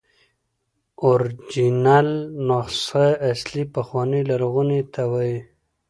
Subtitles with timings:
[1.03, 2.09] اوریجنل
[2.47, 5.37] نسخه اصلي، پخوانۍ، لرغوني ته وایي.